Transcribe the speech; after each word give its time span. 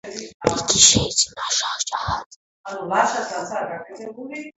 იგი 0.51 0.79
შეიძინა 0.85 1.49
შაჰ–ჯაჰანმა. 1.57 3.03